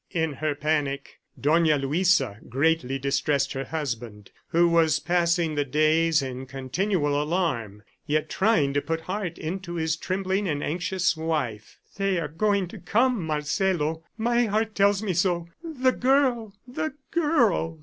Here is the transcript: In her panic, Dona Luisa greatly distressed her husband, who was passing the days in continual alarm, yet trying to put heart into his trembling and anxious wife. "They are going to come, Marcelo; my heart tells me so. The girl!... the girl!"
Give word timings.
In 0.09 0.33
her 0.33 0.55
panic, 0.55 1.19
Dona 1.39 1.77
Luisa 1.77 2.39
greatly 2.49 2.97
distressed 2.97 3.53
her 3.53 3.65
husband, 3.65 4.31
who 4.47 4.67
was 4.67 4.99
passing 4.99 5.53
the 5.53 5.63
days 5.63 6.23
in 6.23 6.47
continual 6.47 7.21
alarm, 7.21 7.83
yet 8.07 8.27
trying 8.27 8.73
to 8.73 8.81
put 8.81 9.01
heart 9.01 9.37
into 9.37 9.75
his 9.75 9.95
trembling 9.95 10.47
and 10.47 10.63
anxious 10.63 11.15
wife. 11.15 11.77
"They 11.97 12.17
are 12.19 12.27
going 12.27 12.67
to 12.69 12.79
come, 12.79 13.23
Marcelo; 13.27 14.03
my 14.17 14.45
heart 14.45 14.73
tells 14.73 15.03
me 15.03 15.13
so. 15.13 15.47
The 15.63 15.91
girl!... 15.91 16.55
the 16.67 16.95
girl!" 17.11 17.79